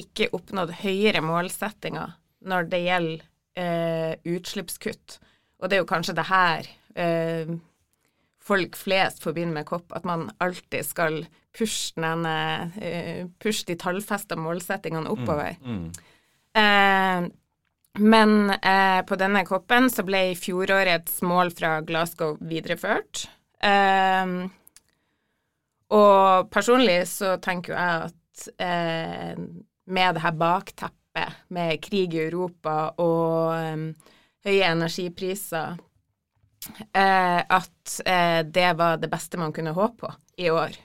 [0.00, 2.14] ikke oppnådd høyere målsettinger
[2.48, 3.26] når det gjelder
[3.60, 5.18] eh, utslippskutt.
[5.60, 7.52] Og det er jo kanskje det her eh,
[8.42, 11.20] folk flest forbinder med kopp, at man alltid skal
[11.54, 15.60] pushe, denne, eh, pushe de tallfesta målsettingene oppover.
[15.60, 15.92] Mm.
[16.56, 17.28] Eh,
[18.00, 23.26] men eh, på denne koppen så ble fjorårets mål fra Glasgow videreført.
[23.60, 24.48] Eh,
[25.92, 29.38] og personlig så tenker jo jeg at eh,
[29.92, 34.12] med det her bakteppet, med krig i Europa og eh,
[34.46, 35.76] høye energipriser,
[36.96, 40.78] eh, at eh, det var det beste man kunne håpe på i år.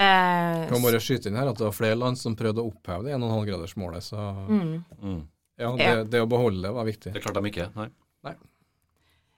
[0.00, 3.08] Eh, Kan bare skyte inn her at det var flere land som prøvde å oppheve
[3.08, 4.70] det 1,5-gradersmålet, så mm.
[5.00, 5.18] Mm.
[5.60, 7.12] ja, det, det å beholde det var viktig.
[7.16, 7.90] Det klarte de ikke, nei.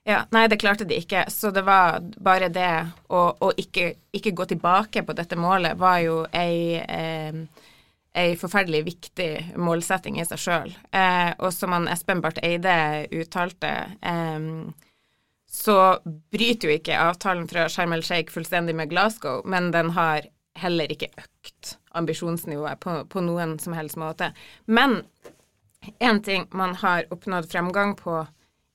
[0.04, 1.24] Ja, Nei, det klarte de ikke.
[1.30, 2.70] Så det var bare det
[3.06, 7.38] å, å ikke, ikke, gå tilbake på dette målet var jo ei, eh,
[8.18, 9.30] ei forferdelig viktig
[9.62, 10.72] målsetting i seg sjøl.
[10.90, 14.48] Eh, og som han Espen Barth Eide uttalte, eh,
[15.52, 15.78] så
[16.32, 20.26] bryter jo ikke avtalen fra Sharm el Sheikh fullstendig med Glasgow, men den har
[20.58, 24.32] heller ikke økt ambisjonsnivået på, på noen som helst måte.
[24.66, 25.02] Men
[26.00, 28.24] én ting man har oppnådd fremgang på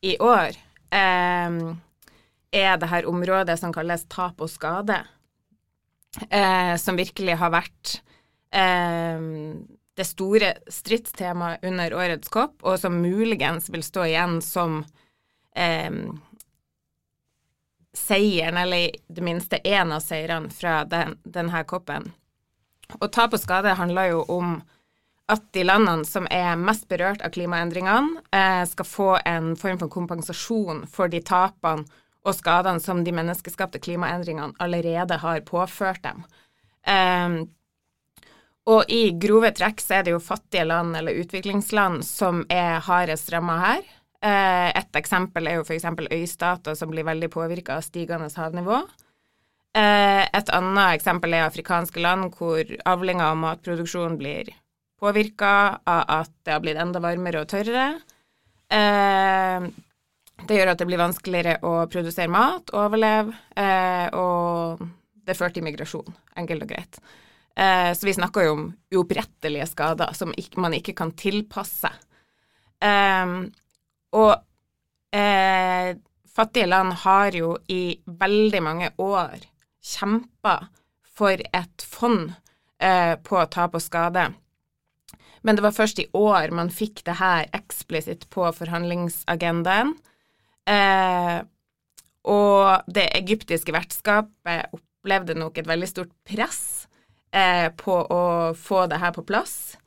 [0.06, 0.54] i år,
[0.92, 5.00] er det her området som kalles tap og skade,
[6.30, 7.98] eh, som virkelig har vært
[8.56, 9.20] eh,
[9.98, 14.84] det store stridstemaet under årets kopp, og som muligens vil stå igjen som
[17.98, 22.12] seieren, eller i det minste én av seirene fra den, denne koppen.
[23.02, 24.60] Og tap og skade handler jo om
[25.28, 29.92] at de landene som er mest berørt av klimaendringene, eh, skal få en form for
[29.92, 31.86] kompensasjon for de tapene
[32.28, 36.24] og skadene som de menneskeskapte klimaendringene allerede har påført dem.
[36.88, 37.44] Eh,
[38.68, 43.32] og i grove trekk så er det jo fattige land eller utviklingsland som er hardest
[43.32, 43.84] ramma her.
[44.24, 45.86] Eh, et eksempel er jo f.eks.
[46.12, 48.82] øystater som blir veldig påvirka av stigende havnivå.
[49.78, 54.52] Eh, et annet eksempel er afrikanske land hvor avlinga og matproduksjon blir
[55.00, 58.00] påvirka av at det har blitt enda varmere og tørrere.
[58.74, 59.68] Eh,
[60.48, 64.84] det gjør at det blir vanskeligere å produsere mat, overleve, eh, og
[65.28, 67.00] det fører til migrasjon, enkelt og greit.
[67.58, 71.90] Eh, så vi snakker jo om uopprettelige skader som ikke, man ikke kan tilpasse.
[72.86, 73.34] Eh,
[74.18, 74.34] og
[75.18, 75.94] eh,
[76.38, 79.42] fattige land har jo i veldig mange år
[79.82, 80.60] kjempa
[81.18, 82.30] for et fond
[82.78, 84.30] eh, på tap og skade
[85.48, 89.94] men det var først i år man fikk det her eksplisitt på forhandlingsagendaen.
[90.68, 91.38] Eh,
[92.28, 96.88] og det egyptiske vertskapet opplevde nok et veldig stort press
[97.32, 98.24] eh, på å
[98.60, 99.78] få det her på plass.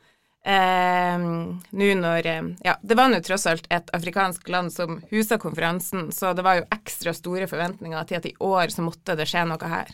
[0.41, 5.37] Eh, nå når eh, Ja, det var nå tross alt et afrikansk land som husa
[5.43, 9.29] konferansen, så det var jo ekstra store forventninger til at i år så måtte det
[9.29, 9.93] skje noe her.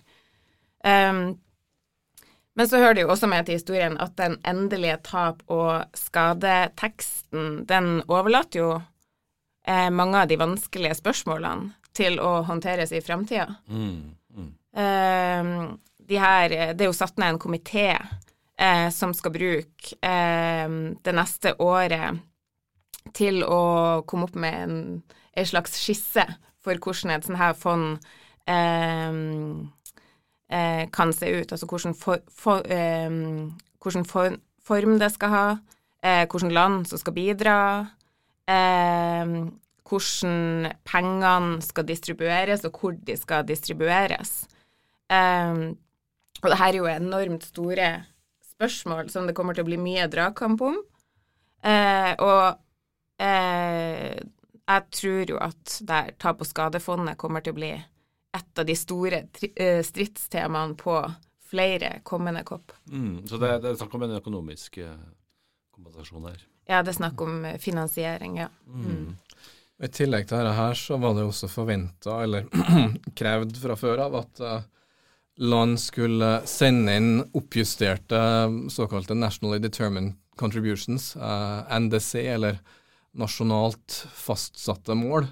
[0.87, 1.35] Um,
[2.57, 7.67] men så hører det jo også med til historien at den endelige tap- og skadeteksten,
[7.69, 8.71] den overlater jo
[9.69, 13.59] eh, mange av de vanskelige spørsmålene til å håndteres i framtida.
[13.69, 14.49] Mm, mm.
[14.73, 15.53] eh,
[16.07, 20.67] de det er jo satt ned en komité eh, som skal bruke eh,
[21.05, 22.25] det neste året
[23.17, 24.79] til å komme opp med en,
[25.37, 26.25] en slags skisse
[26.65, 27.99] for hvordan et sånt her fond
[30.51, 33.11] eh, eh, kan se ut, altså hvordan, for, for, eh,
[34.07, 35.47] for, form det skal ha,
[36.03, 37.59] eh, hvilket land som skal bidra,
[38.49, 39.27] eh,
[39.87, 44.47] hvordan pengene skal distribueres, og hvor de skal distribueres.
[45.11, 45.73] Eh,
[46.43, 48.05] og det her er jo enormt store
[48.53, 50.79] spørsmål som det kommer til å bli mye dragkamp om.
[51.65, 52.59] Eh, og
[53.19, 57.71] jeg tror jo at der tap- og skadefondet kommer til å bli
[58.37, 59.23] et av de store
[59.55, 60.97] eh, stridstemaene på
[61.47, 62.75] flere kommende kopp.
[62.91, 64.97] Mm, så det, det, er snakk om en økonomisk eh,
[65.75, 66.41] kompensasjon her?
[66.67, 68.51] Ja, det er snakk om eh, finansiering, ja.
[68.67, 68.89] Mm.
[68.91, 69.15] mm.
[69.77, 72.47] I tillegg til dette her, så var det også forventa, eller
[73.19, 74.41] krevd fra før av, at
[75.37, 78.23] land skulle sende inn oppjusterte
[78.73, 82.57] såkalte Nationally Determined Contributions, NDC, eller
[83.21, 85.29] nasjonalt fastsatte mål,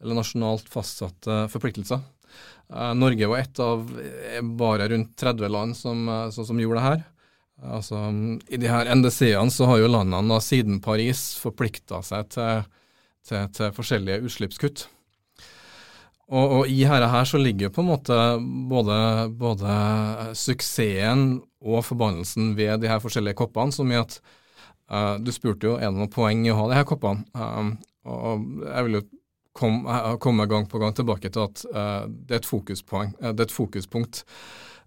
[0.00, 2.00] eller nasjonalt fastsatte forpliktelser.
[2.72, 6.78] Uh, Norge var ett av eh, bare rundt 30 land som, uh, som, som gjorde
[6.80, 7.02] det her.
[7.62, 7.98] Altså,
[8.48, 12.64] I de her NDC-ene så har jo landene da, siden Paris forplikta seg til,
[13.28, 14.86] til, til, forskjellige utslippskutt.
[16.32, 18.18] Og, og i dette her så ligger på en måte
[18.70, 18.96] både,
[19.38, 19.76] både,
[20.38, 24.16] suksessen og forbannelsen ved de her forskjellige koppene, som i at
[24.88, 27.26] uh, Du spurte jo er det noen poeng i å ha de her koppene.
[27.36, 27.76] Uh,
[28.08, 29.04] og jeg vil jo
[29.52, 29.82] kom,
[30.20, 34.22] kommer gang på gang tilbake til at uh, det, er uh, det, er et fokuspunkt.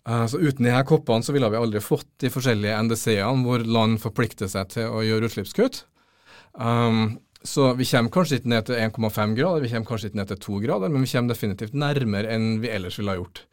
[0.05, 3.65] Uh, så Uten de her koppene så ville vi aldri fått de forskjellige NDC-ene hvor
[3.65, 5.83] land forplikter seg til å gjøre utslippskutt.
[6.53, 10.31] Um, så vi kommer kanskje ikke ned til 1,5 grader, vi kommer kanskje ikke ned
[10.31, 13.43] til 2 grader, men vi kommer definitivt nærmere enn vi ellers ville ha gjort.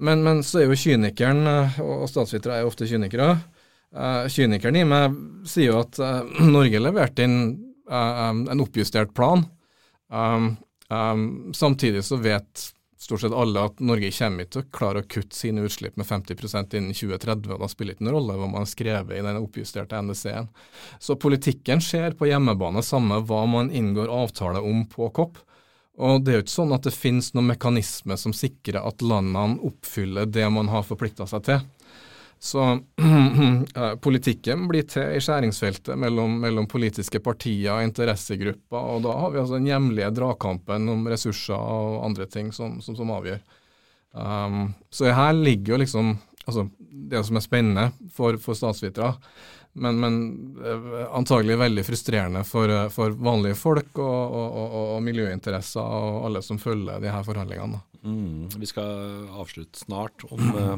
[0.00, 1.44] Men, men så er jo kynikeren,
[1.84, 3.28] og statsvitere er jo ofte kynikere,
[4.32, 6.00] kynikeren i meg sier jo at
[6.56, 7.36] Norge leverte inn
[7.84, 9.44] en oppjustert plan
[10.14, 10.56] Um,
[10.88, 12.70] um, samtidig så vet
[13.04, 16.06] stort sett alle at Norge kommer ikke til å klare å kutte sine utslipp med
[16.08, 19.40] 50 innen 2030, og da spiller ikke noen rolle hva man har skrevet i den
[19.42, 20.48] oppjusterte NDC-en.
[21.02, 25.42] Så politikken skjer på hjemmebane, samme hva man inngår avtale om på COP.
[25.94, 29.60] Og det er jo ikke sånn at det finnes noen mekanisme som sikrer at landene
[29.68, 31.60] oppfyller det man har forplikta seg til.
[32.44, 32.60] Så
[33.76, 39.32] eh, politikken blir til i skjæringsfeltet mellom, mellom, politiske partier og interessegrupper, og da har
[39.32, 43.40] vi altså den hjemlige dragkampen om ressurser og andre ting som, som, som avgjør.
[44.12, 46.12] Um, så her ligger jo liksom
[46.44, 46.66] altså,
[47.14, 49.16] det som er spennende for, for statsvitere,
[49.74, 50.18] men, men
[50.60, 56.44] eh, antagelig veldig frustrerende for, for vanlige folk og, og, og, og, miljøinteresser og alle
[56.46, 57.80] som følger de her forhandlingene.
[58.04, 60.76] Mm, vi skal avslutte snart om uh,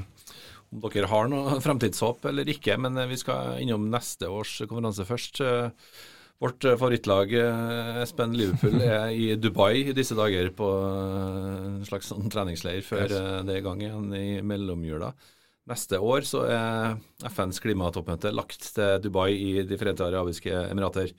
[0.76, 2.76] om dere har noe fremtidshåp eller ikke.
[2.80, 5.40] Men eh, vi skal innom neste års konferanse først.
[5.44, 5.94] Eh,
[6.42, 7.32] vårt eh, favorittlag,
[8.02, 13.54] Espen Liverpool, er i Dubai i disse dager på en slags sånn treningsleir før det
[13.54, 15.14] er i gang igjen i mellomjula.
[15.66, 21.10] Neste år så er FNs klimatoppmøte lagt til Dubai i De forente arabiske emirater.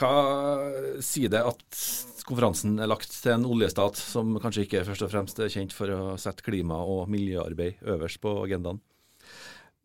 [0.00, 1.80] Hva sier det at
[2.24, 5.92] konferansen er lagt til en oljestat som kanskje ikke først og fremst er kjent for
[5.92, 8.80] å sette klima- og miljøarbeid øverst på agendaen?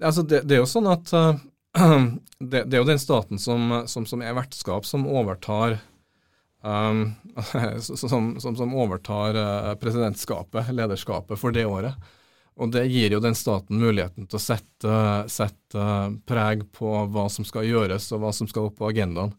[0.03, 1.35] Altså det, det, er jo sånn at uh,
[2.39, 5.79] det, det, er jo den staten som, som, som er vertskap, som overtar
[6.65, 7.07] um,
[7.79, 11.95] som, som, overtar uh, presidentskapet, lederskapet, for det året.
[12.55, 14.99] Og det gir jo den staten muligheten til å sette,
[15.31, 15.87] sette
[16.27, 19.33] preg på hva som skal gjøres og hva som skal opp på agendaen.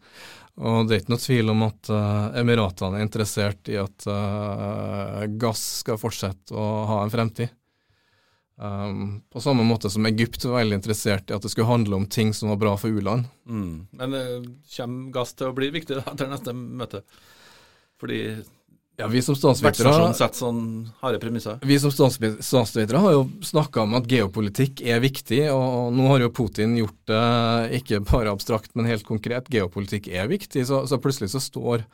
[0.56, 5.26] Og det er ikke noe tvil om at uh, Emiratene er interessert i at uh,
[5.36, 7.52] gass skal fortsette å ha en fremtid.
[8.56, 12.06] Um, på samme måte som Egypt var veldig interessert i at det skulle handle om
[12.08, 13.28] ting som var bra for u-land.
[13.44, 13.74] Mm.
[14.00, 14.46] Men uh,
[14.78, 17.02] kommer gass til å bli viktig da, etter neste møte?
[18.00, 18.20] Fordi
[18.96, 20.14] ja, vi som stansvitere sånn
[23.04, 27.26] har jo snakka om at geopolitikk er viktig, og nå har jo Putin gjort det
[27.82, 29.50] ikke bare abstrakt, men helt konkret.
[29.52, 31.85] Geopolitikk er viktig, så, så plutselig så står,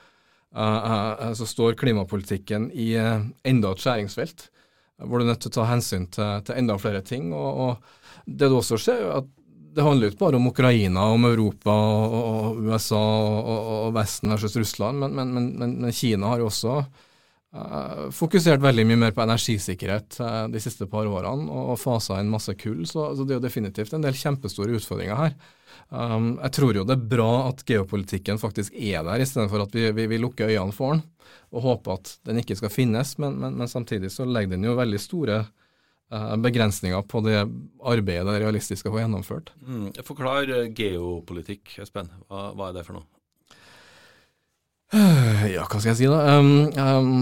[0.55, 4.47] uh, så står, klimapolitikken i enda et skjæringsfelt,
[5.03, 7.33] hvor du er nødt til å ta hensyn til, til enda flere ting.
[7.35, 9.33] Og, og det du også ser, er at
[9.75, 15.01] det handler jo ikke bare om Ukraina, om Europa og, USA og, Vesten versus Russland,
[15.01, 15.49] men, men, men,
[15.81, 20.89] men, Kina har jo også uh, fokusert veldig mye mer på energisikkerhet uh, de siste
[20.91, 22.85] par årene og, og fasa inn masse kull.
[22.89, 25.39] Så, så, det er jo definitivt en del kjempestore utfordringer her.
[25.89, 29.89] Um, jeg tror jo det er bra at geopolitikken faktisk er der, istedenfor at vi,
[29.97, 31.07] vi, vi, lukker øynene for den
[31.53, 33.17] og håper at den ikke skal finnes.
[33.21, 35.62] Men, samtidig så legger den jo veldig store Eh,
[36.43, 37.39] begrensninger på det
[37.83, 39.53] arbeidet det realistiske å få gjennomført.
[39.65, 39.87] Mm.
[40.07, 42.11] Forklar eh, geopolitikk, Espen.
[42.29, 43.07] Hva, hva, er det for noe?
[44.93, 46.37] Eh, ja, hva skal jeg si, da?
[46.37, 47.17] Um, um,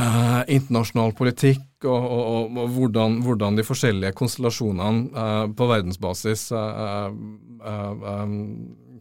[0.00, 6.48] uh, internasjonal politikk og, og, og, og hvordan, hvordan, de forskjellige konstellasjonene uh, på verdensbasis
[6.56, 8.40] uh, um,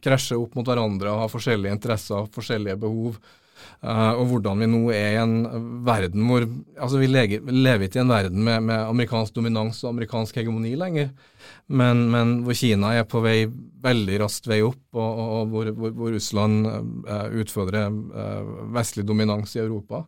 [0.05, 3.17] krasjer opp mot hverandre og har forskjellige interesser, forskjellige behov.
[3.85, 5.35] Uh, og hvordan vi nå er i en
[5.85, 10.35] verden hvor altså Vi lever, ikke i en verden med, med, amerikansk dominans og amerikansk
[10.39, 11.11] hegemoni lenger,
[11.67, 13.45] men, men, hvor Kina er på vei
[13.85, 19.55] veldig raskt vei opp, og, og, hvor, hvor, hvor, Russland uh, utfordrer uh, vestlig dominans
[19.55, 20.05] i Europa.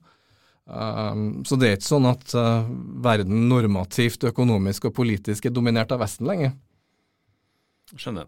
[0.67, 2.33] så det er ikke sånn at
[2.99, 6.51] verden normativt, økonomisk og politisk er dominert av Vesten lenger.
[7.95, 8.27] Skjønner.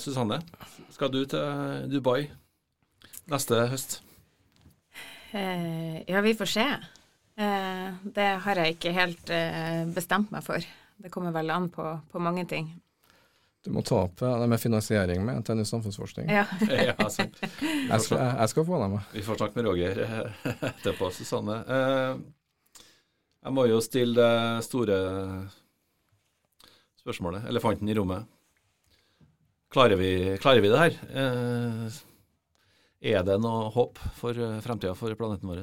[0.00, 0.40] Susanne,
[0.96, 2.30] skal du til Dubai
[3.28, 3.98] neste høst?
[5.34, 6.66] Eh, ja, vi får se.
[7.36, 10.62] Eh, det har jeg ikke helt eh, bestemt meg for.
[11.02, 12.68] Det kommer vel an på, på mange ting.
[13.64, 16.30] Du må ta opp det med finansiering med NTNU samfunnsforskning.
[16.30, 16.44] Ja.
[16.70, 17.26] ja altså.
[17.42, 19.10] jeg, skal, jeg, skal, få det med.
[19.16, 20.00] Vi får snakke med Roger
[20.70, 21.58] etterpå, Susanne.
[23.44, 25.02] Jeg må jo stille det store
[27.02, 28.30] spørsmålet, elefanten i rommet.
[29.74, 32.04] Klarer vi, klarer vi det her?
[33.04, 35.62] Er det noe håp for eh, fremtida for planeten vår?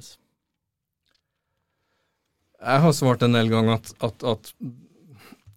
[2.61, 4.51] Jeg har svart en del ganger at, at, at,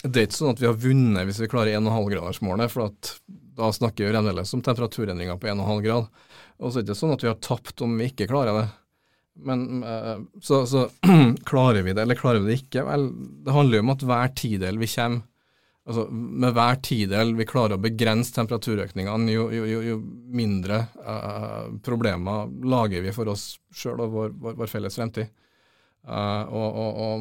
[0.05, 2.89] det er ikke sånn at vi har vunnet hvis vi klarer 1,5-gradersmålet, for
[3.55, 6.09] da snakker vi fremdeles om temperaturendringer på 1,5 grad.
[6.63, 8.65] Og så er det ikke sånn at vi har tapt om vi ikke klarer det.
[9.45, 10.87] Men eh, så, så
[11.51, 12.87] klarer vi det, eller klarer vi det ikke?
[12.89, 13.09] Vel,
[13.45, 15.25] det handler jo om at hver tidel vi kommer
[15.87, 19.97] altså, Med hver tidel vi klarer å begrense temperaturøkningene, jo, jo, jo,
[20.35, 25.33] mindre uh, problemer lager vi for oss sjøl og vår, vår, vår, felles fremtid.
[26.05, 27.15] Uh, og, og, og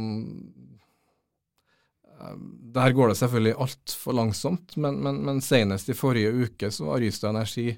[2.20, 2.38] uh,
[2.78, 7.04] der går det selvfølgelig altfor langsomt, men, men, men, senest i forrige uke så var
[7.04, 7.70] Rystad Energi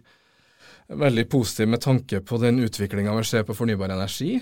[0.87, 4.37] veldig positiv med tanke på den utviklinga vi ser på fornybar energi.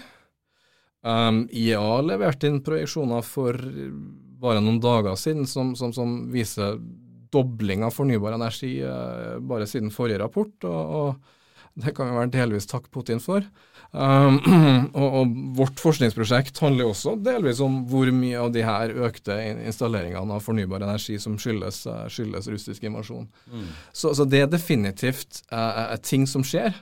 [1.03, 3.57] Um, IEA leverte inn projeksjoner for
[4.43, 6.77] bare noen dager siden som, som, som viser
[7.33, 10.53] dobling av fornybar energi eh, bare siden forrige rapport.
[10.63, 11.39] og, og
[11.73, 13.45] Det kan vi vel delvis takke Putin for.
[13.93, 14.39] Um,
[14.99, 19.35] og, og, vårt forskningsprosjekt handler også delvis om hvor mye av de her økte
[19.67, 23.27] installeringene av fornybar energi som skyldes, eh, skyldes russisk invasjon.
[23.49, 23.67] Mm.
[23.91, 26.73] Så, så, det er definitivt uh, ting som skjer.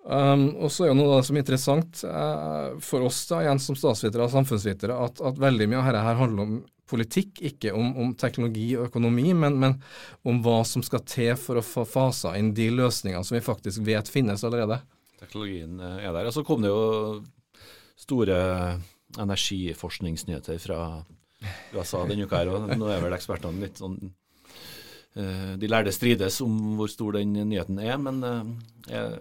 [0.00, 3.76] Um, og så er jo noe som er interessant uh, for oss da, igjen som
[3.76, 6.54] statsvitere og samfunnsvitere, at, at, veldig mye av dette her handler om
[6.90, 9.76] politikk, ikke om, om teknologi og økonomi, men, men,
[10.26, 13.84] om hva som skal til for å få fasa inn de løsningene som vi faktisk
[13.86, 14.80] vet finnes allerede.
[15.20, 16.26] Teknologien eh, er der.
[16.26, 17.20] Og så kom det jo
[18.00, 18.40] store
[19.20, 20.80] energiforskningsnyheter fra
[21.76, 26.36] USA denne uka her, og nå er vel ekspertene litt sånn uh, De lærde strides
[26.44, 28.50] om hvor stor den nyheten er, men uh,
[28.90, 29.20] jeg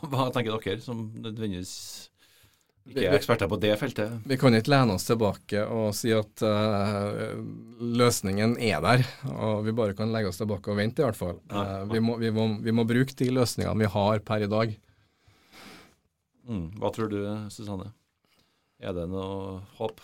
[0.00, 1.74] hva tenker dere, som nødvendigvis
[2.88, 4.14] ikke er eksperter på det feltet?
[4.26, 7.36] Vi kan ikke lene oss tilbake og si at uh,
[7.78, 11.38] løsningen er der, og vi bare kan legge oss tilbake og vente, i hvert fall.
[11.52, 14.74] Uh, vi, må, vi, må, vi, må, bruke de løsningene vi har per i dag.
[16.50, 16.66] Mm.
[16.82, 17.20] Hva tror du,
[17.54, 17.92] Susanne?
[18.82, 20.02] Er det noe håp?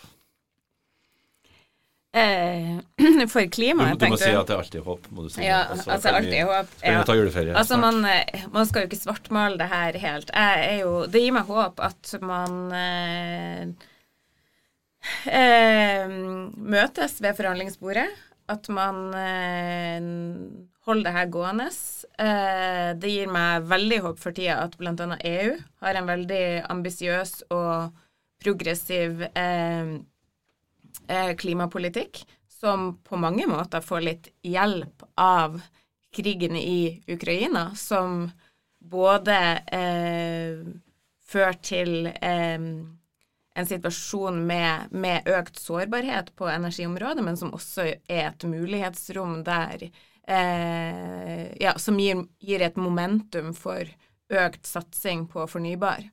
[2.11, 2.79] Eh,
[3.33, 5.43] for klimaet, du, du må si at det er alltid håp, må du si.
[5.45, 6.71] Ja, altså, altså alltid håp.
[6.81, 7.03] Ja.
[7.05, 10.33] ta juleferie altså, man, eh, man, skal jo ikke svartmale det her helt.
[10.79, 13.69] Jo, det gir meg håp at man eh,
[15.29, 16.17] eh,
[16.57, 18.09] møtes ved forhandlingsbordet.
[18.49, 20.01] At man eh,
[20.89, 21.69] holder det her gående.
[22.17, 24.95] Eh, det gir meg veldig håp for tida at bl.a.
[25.29, 25.51] EU
[25.85, 27.93] har en veldig ambisiøs og
[28.41, 29.99] progressiv eh,
[31.37, 32.23] klimapolitikk
[32.59, 35.61] som på mange måter får litt hjelp av
[36.15, 38.31] krigen i Ukraina, som
[38.79, 39.37] både
[39.71, 40.59] eh,
[41.29, 42.59] fører til eh,
[43.59, 49.89] en situasjon med, med, økt sårbarhet på energiområdet, men som også er et mulighetsrom der
[50.27, 53.87] eh, Ja, som gir, gir, et momentum for
[54.29, 56.05] økt satsing på fornybar.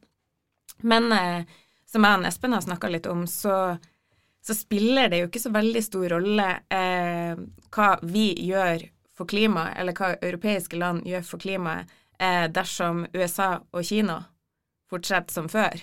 [0.83, 1.45] Men eh,
[1.87, 3.77] som jeg og Espen har snakka litt om, så
[4.47, 7.38] så spiller det jo ikke så veldig stor rolle eh,
[7.74, 8.84] hva vi gjør
[9.16, 11.90] for klimaet, eller hva europeiske land gjør for klimaet,
[12.20, 14.20] eh, dersom USA og Kina
[14.90, 15.80] fortsetter som før.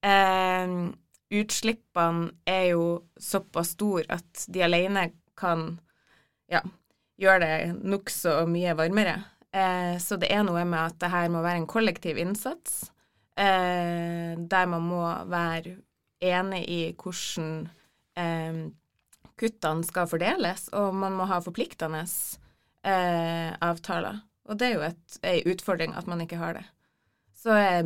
[0.00, 0.72] Eh,
[1.36, 2.88] utslippene er jo
[3.20, 5.68] såpass store at de alene kan
[6.48, 6.62] ja,
[7.20, 9.18] gjøre det nokså mye varmere.
[9.52, 12.86] Eh, så det er noe med at det her må være en kollektiv innsats,
[13.36, 15.82] eh, der man må være
[16.24, 17.66] enig i hvordan
[18.18, 18.60] eh,
[19.36, 24.22] kuttene skal fordeles, og man må ha forpliktende eh, avtaler.
[24.46, 26.66] Og det er jo ei utfordring at man ikke har det.
[27.36, 27.82] Så eh,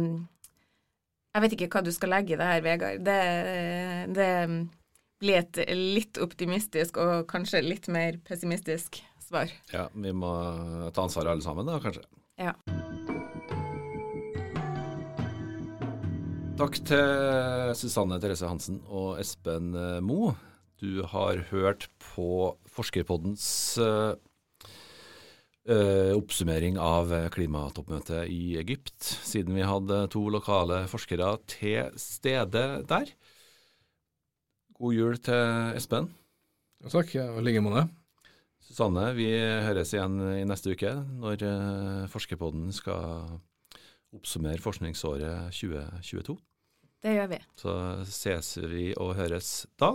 [1.31, 3.05] jeg vet ikke hva du skal legge i det her, Vegard.
[3.07, 3.19] Det,
[4.17, 4.31] det
[5.21, 9.53] blir et litt optimistisk og kanskje litt mer pessimistisk svar.
[9.71, 10.33] Ja, vi må
[10.95, 12.07] ta ansvaret alle sammen da, kanskje.
[12.41, 12.57] Ja.
[16.61, 20.35] Takk til Susanne Therese Hansen og Espen eh, Mo.
[20.77, 23.47] Du har hørt på Forskerpoddens
[23.81, 24.13] uh,
[25.71, 33.15] uh, oppsummering av klimatoppmøtet i Egypt, siden vi hadde to lokale forskere til stede der.
[34.77, 36.11] God jul til Espen.
[36.85, 37.87] Ja, takk, i like måte.
[38.69, 39.33] Susanne, vi
[39.65, 40.93] høres igjen i neste uke
[41.25, 43.41] når uh, Forskerpodden skal
[44.13, 46.37] oppsummere forskningsåret 2022.
[47.01, 47.39] Det gjør vi.
[47.57, 47.75] Så
[48.13, 49.95] ses vi og høres da.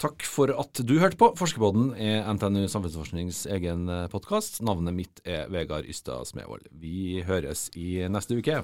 [0.00, 1.32] Takk for at du hørte på.
[1.38, 4.60] Forskerbåten er NTNU Samfunnsforsknings egen eh, podkast.
[4.62, 6.70] Navnet mitt er Vegard Ystad Smevold.
[6.70, 8.62] Vi høres i neste uke.